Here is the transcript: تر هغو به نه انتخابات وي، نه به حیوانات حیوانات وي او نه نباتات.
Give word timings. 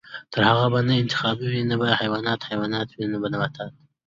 تر 0.31 0.41
هغو 0.49 0.65
به 0.73 0.79
نه 0.87 0.93
انتخابات 1.01 1.49
وي، 1.51 1.61
نه 1.69 1.75
به 1.81 1.87
حیوانات 2.01 2.39
حیوانات 2.49 2.87
وي 2.91 3.03
او 3.05 3.11
نه 3.13 3.17
نباتات. 3.33 3.73